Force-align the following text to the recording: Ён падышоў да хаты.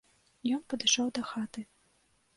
Ён 0.57 0.63
падышоў 0.73 1.13
да 1.19 1.27
хаты. 1.35 1.61